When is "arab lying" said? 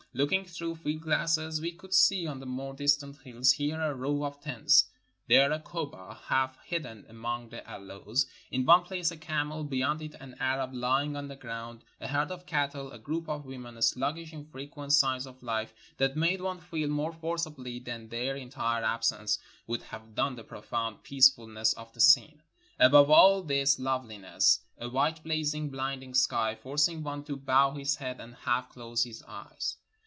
10.37-11.15